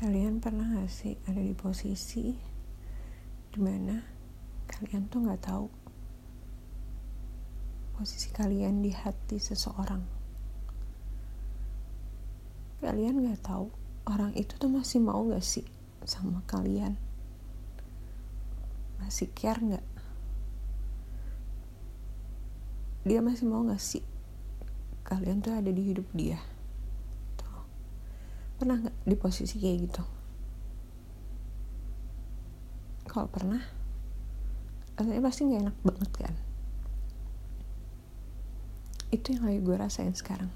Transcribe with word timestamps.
Kalian 0.00 0.40
pernah 0.40 0.64
gak 0.64 0.88
sih 0.88 1.12
ada 1.28 1.44
di 1.44 1.52
posisi 1.52 2.32
di 3.52 3.58
mana 3.60 4.00
kalian 4.64 5.12
tuh 5.12 5.28
gak 5.28 5.44
tahu 5.44 5.68
posisi 8.00 8.32
kalian 8.32 8.80
di 8.80 8.96
hati 8.96 9.36
seseorang. 9.36 10.00
Kalian 12.80 13.28
gak 13.28 13.44
tahu 13.44 13.68
orang 14.08 14.32
itu 14.40 14.56
tuh 14.56 14.72
masih 14.72 15.04
mau 15.04 15.20
gak 15.28 15.44
sih 15.44 15.68
sama 16.08 16.40
kalian? 16.48 16.96
Masih 19.04 19.28
care 19.36 19.60
gak? 19.60 19.86
Dia 23.04 23.20
masih 23.20 23.44
mau 23.44 23.68
gak 23.68 23.84
sih 23.84 24.00
kalian 25.04 25.44
tuh 25.44 25.52
ada 25.52 25.68
di 25.68 25.92
hidup 25.92 26.08
dia? 26.16 26.40
Pernah 28.60 28.76
nggak 28.76 29.08
di 29.08 29.16
posisi 29.16 29.56
kayak 29.56 29.78
gitu? 29.88 30.04
Kalau 33.08 33.24
pernah 33.32 33.64
rasanya 35.00 35.24
pasti 35.24 35.48
nggak 35.48 35.62
enak 35.64 35.78
banget 35.80 36.10
kan? 36.12 36.34
Itu 39.08 39.32
yang 39.32 39.48
lagi 39.48 39.60
gue 39.64 39.76
rasain 39.80 40.12
sekarang. 40.12 40.52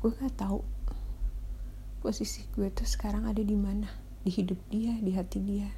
Gue 0.00 0.16
nggak 0.16 0.40
tahu 0.40 0.64
posisi 2.00 2.48
gue 2.56 2.72
tuh 2.72 2.88
sekarang 2.88 3.28
ada 3.28 3.44
di 3.44 3.54
mana. 3.60 3.92
Di 4.24 4.32
hidup 4.32 4.58
dia 4.72 4.96
di 4.96 5.12
hati 5.12 5.38
dia. 5.44 5.68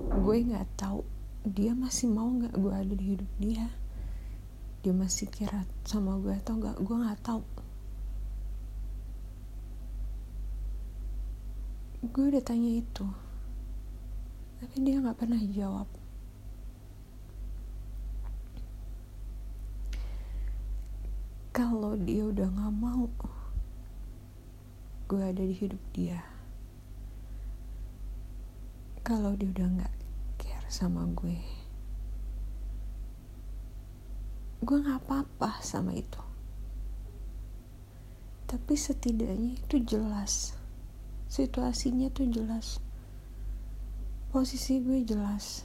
Gue 0.00 0.40
nggak 0.40 0.80
tahu 0.80 1.04
dia 1.44 1.76
masih 1.76 2.08
mau 2.08 2.32
nggak 2.32 2.56
gue 2.56 2.72
ada 2.72 2.94
di 2.96 3.04
hidup 3.16 3.30
dia 3.36 3.68
dia 4.80 4.96
masih 4.96 5.28
kira 5.28 5.68
sama 5.84 6.16
gue 6.16 6.32
atau 6.32 6.56
enggak 6.56 6.76
gue 6.80 6.96
nggak 6.96 7.20
tahu. 7.20 7.44
Gue 12.00 12.24
udah 12.32 12.40
tanya 12.40 12.80
itu 12.80 13.04
tapi 14.60 14.76
dia 14.84 15.00
nggak 15.00 15.16
pernah 15.16 15.40
jawab. 15.52 15.88
Kalau 21.52 21.96
dia 21.96 22.28
udah 22.28 22.48
nggak 22.48 22.74
mau 22.76 23.08
gue 25.10 25.20
ada 25.20 25.42
di 25.42 25.56
hidup 25.56 25.82
dia. 25.92 26.24
Kalau 29.04 29.36
dia 29.36 29.48
udah 29.48 29.68
nggak 29.80 29.94
care 30.40 30.68
sama 30.72 31.04
gue 31.12 31.59
gue 34.60 34.76
nggak 34.76 35.04
apa-apa 35.04 35.60
sama 35.64 35.96
itu. 35.96 36.20
Tapi 38.44 38.74
setidaknya 38.76 39.56
itu 39.56 39.76
jelas. 39.80 40.54
Situasinya 41.30 42.12
tuh 42.12 42.28
jelas. 42.28 42.82
Posisi 44.34 44.82
gue 44.84 45.00
jelas. 45.06 45.64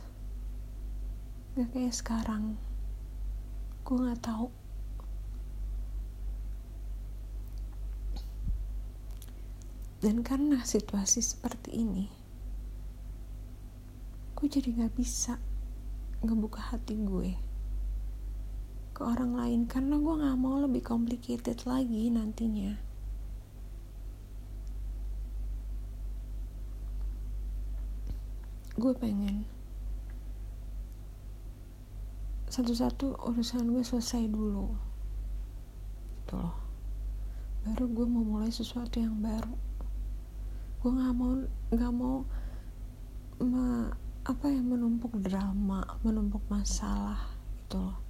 Gak 1.59 1.71
kayak 1.75 1.95
sekarang. 1.95 2.55
Gue 3.83 3.97
nggak 3.99 4.21
tahu. 4.23 4.47
Dan 9.99 10.21
karena 10.21 10.61
situasi 10.61 11.19
seperti 11.25 11.81
ini 11.81 12.25
gue 14.35 14.61
jadi 14.61 14.77
nggak 14.77 14.93
bisa 14.99 15.39
ngebuka 16.21 16.59
hati 16.59 16.99
gue 16.99 17.33
ke 18.95 19.03
orang 19.03 19.35
lain 19.35 19.61
karena 19.67 19.99
gue 19.99 20.13
gak 20.23 20.39
mau 20.39 20.55
lebih 20.63 20.79
complicated 20.79 21.67
lagi 21.67 22.07
nantinya. 22.07 22.79
Gue 28.79 28.95
pengen 28.95 29.43
satu-satu 32.47 33.19
urusan 33.19 33.67
gue 33.67 33.83
selesai 33.83 34.31
dulu. 34.31 34.71
Gitu 36.23 36.39
loh. 36.39 36.55
Baru 37.67 37.91
gue 37.91 38.07
mau 38.07 38.23
mulai 38.23 38.47
sesuatu 38.47 38.95
yang 39.03 39.19
baru. 39.19 39.59
Gue 40.79 40.91
nggak 40.95 41.13
mau 41.19 41.31
nggak 41.75 41.91
mau 41.91 42.23
me, 43.43 43.91
apa 44.23 44.47
yang 44.47 44.71
menumpuk 44.71 45.11
drama 45.19 45.83
menumpuk 45.99 46.41
masalah 46.47 47.19
gitu 47.59 47.77
loh 47.77 48.05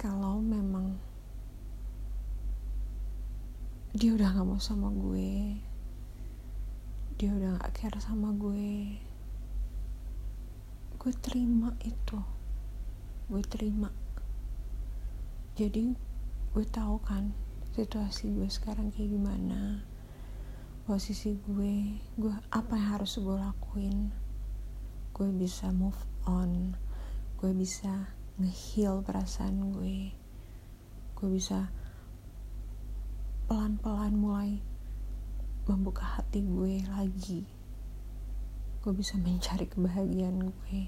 kalau 0.00 0.29
memang 0.40 1.10
dia 3.90 4.14
udah 4.14 4.30
gak 4.38 4.46
mau 4.46 4.62
sama 4.62 4.86
gue. 4.94 5.58
Dia 7.18 7.34
udah 7.34 7.58
gak 7.58 7.74
care 7.74 7.98
sama 7.98 8.30
gue. 8.38 9.02
Gue 10.94 11.12
terima 11.18 11.74
itu. 11.82 12.22
Gue 13.26 13.42
terima. 13.42 13.90
Jadi 15.58 15.90
gue 16.54 16.66
tahu 16.70 17.02
kan 17.02 17.34
situasi 17.74 18.30
gue 18.30 18.46
sekarang 18.46 18.90
kayak 18.90 19.14
gimana 19.14 19.86
posisi 20.82 21.38
gue 21.46 22.02
gue 22.18 22.34
apa 22.50 22.78
yang 22.78 22.94
harus 22.94 23.18
gue 23.18 23.36
lakuin. 23.42 24.14
Gue 25.10 25.34
bisa 25.34 25.74
move 25.74 25.98
on. 26.30 26.78
Gue 27.42 27.50
bisa 27.58 28.14
ngeheal 28.38 29.02
perasaan 29.02 29.74
gue 29.74 30.19
gue 31.20 31.28
bisa 31.28 31.68
pelan-pelan 33.44 34.16
mulai 34.16 34.56
membuka 35.68 36.16
hati 36.16 36.40
gue 36.40 36.80
lagi. 36.88 37.44
Gue 38.80 38.96
bisa 38.96 39.20
mencari 39.20 39.68
kebahagiaan 39.68 40.48
gue. 40.48 40.80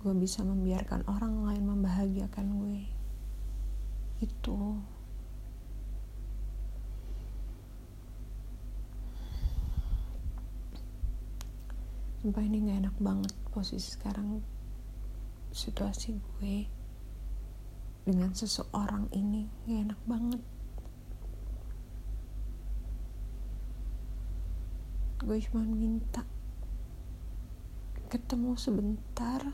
Gue 0.00 0.14
bisa 0.16 0.40
membiarkan 0.48 1.04
orang 1.04 1.44
lain 1.44 1.68
membahagiakan 1.68 2.46
gue. 2.56 2.88
Itu. 4.24 4.80
Sumpah 12.24 12.42
ini 12.48 12.64
gak 12.64 12.80
enak 12.80 12.96
banget 12.96 13.34
posisi 13.52 13.92
sekarang 13.92 14.40
situasi 15.52 16.16
gue 16.16 16.77
dengan 18.08 18.32
seseorang 18.32 19.12
ini 19.12 19.44
gak 19.68 19.92
enak 19.92 20.00
banget. 20.08 20.42
Gue 25.20 25.36
cuma 25.44 25.68
minta 25.68 26.24
ketemu 28.08 28.56
sebentar 28.56 29.44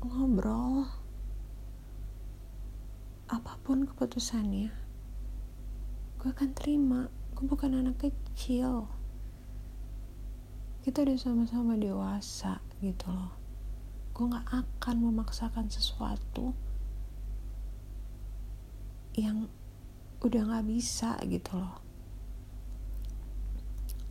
ngobrol 0.00 0.88
apa 3.28 3.60
pun 3.60 3.84
keputusannya 3.84 4.72
gue 6.16 6.28
akan 6.32 6.50
terima. 6.56 7.12
Gue 7.36 7.44
bukan 7.44 7.76
anak 7.76 8.00
kecil. 8.00 8.88
Kita 10.80 11.04
udah 11.04 11.18
sama-sama 11.20 11.76
dewasa 11.76 12.64
gitu 12.80 13.12
loh 13.12 13.47
gue 14.18 14.26
gak 14.26 14.50
akan 14.50 14.96
memaksakan 14.98 15.70
sesuatu 15.70 16.50
yang 19.14 19.46
udah 20.18 20.42
gak 20.42 20.66
bisa 20.66 21.14
gitu 21.22 21.54
loh. 21.54 21.78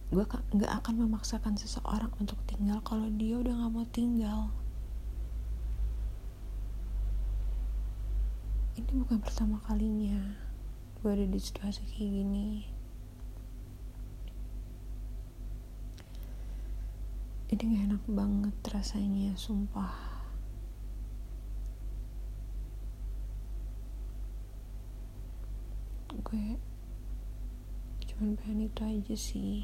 Gue 0.08 0.24
gak 0.32 0.72
akan 0.80 1.04
memaksakan 1.04 1.60
seseorang 1.60 2.16
untuk 2.24 2.40
tinggal 2.48 2.80
kalau 2.88 3.12
dia 3.20 3.36
udah 3.36 3.52
gak 3.52 3.72
mau 3.76 3.84
tinggal. 3.92 4.48
Ini 8.80 8.88
bukan 8.96 9.20
pertama 9.20 9.60
kalinya 9.68 10.40
gue 11.04 11.10
ada 11.12 11.28
di 11.28 11.36
situasi 11.36 11.84
kayak 11.84 12.12
gini 12.16 12.77
ini 17.48 17.80
gak 17.80 17.86
enak 17.88 18.04
banget 18.12 18.56
rasanya 18.76 19.32
sumpah. 19.40 19.96
Gue 26.28 26.60
cuman 28.04 28.36
pengen 28.36 28.68
itu 28.68 28.82
aja 28.84 29.16
sih. 29.16 29.64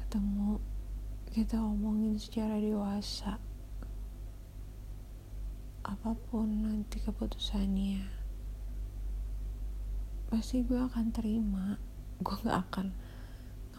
Ketemu 0.00 0.56
kita 1.28 1.60
omongin 1.60 2.16
secara 2.16 2.56
dewasa. 2.56 3.36
Apa 5.84 6.16
pun 6.16 6.48
nanti 6.64 7.04
keputusannya 7.04 8.08
pasti 10.32 10.64
gue 10.64 10.80
akan 10.80 11.12
terima. 11.12 11.76
Gue 12.24 12.32
gak 12.48 12.64
akan 12.72 13.11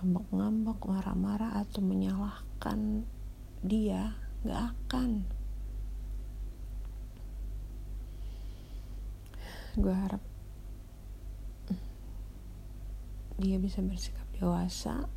ngambek-ngambek 0.03 0.83
marah-marah 0.83 1.63
atau 1.63 1.79
menyalahkan 1.79 3.07
dia 3.63 4.19
nggak 4.43 4.61
akan. 4.75 5.23
Gue 9.79 9.95
harap 9.95 10.19
dia 13.39 13.55
bisa 13.63 13.79
bersikap 13.79 14.27
dewasa 14.35 15.07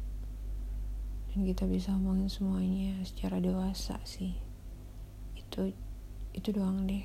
dan 1.34 1.38
kita 1.42 1.66
bisa 1.66 1.90
ngomongin 1.90 2.30
semuanya 2.30 3.02
secara 3.02 3.42
dewasa 3.42 3.98
sih. 4.06 4.38
Itu 5.34 5.74
itu 6.30 6.48
doang 6.54 6.86
deh. 6.86 7.02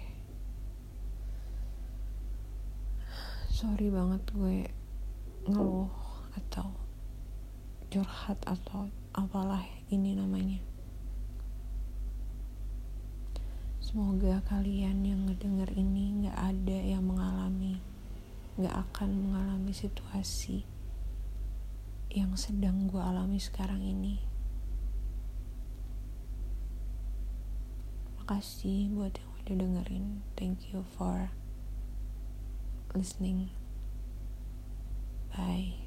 Sorry 3.50 3.90
banget 3.90 4.22
gue 4.38 4.70
ngeluh 5.50 5.90
atau 6.38 6.81
curhat 7.92 8.40
atau 8.48 8.88
apalah 9.12 9.68
ini 9.92 10.16
namanya 10.16 10.72
Semoga 13.92 14.40
kalian 14.48 15.04
yang 15.04 15.28
ngedenger 15.28 15.68
ini 15.76 16.24
gak 16.24 16.56
ada 16.56 16.80
yang 16.80 17.04
mengalami, 17.04 17.84
gak 18.56 18.88
akan 18.88 19.10
mengalami 19.28 19.76
situasi 19.76 20.64
yang 22.08 22.32
sedang 22.40 22.88
gue 22.88 23.04
alami 23.04 23.36
sekarang 23.36 23.84
ini. 23.84 24.24
Makasih 28.24 28.96
buat 28.96 29.20
yang 29.20 29.32
udah 29.44 29.56
dengerin. 29.60 30.06
Thank 30.40 30.72
you 30.72 30.88
for 30.96 31.36
listening. 32.96 33.52
Bye. 35.36 35.81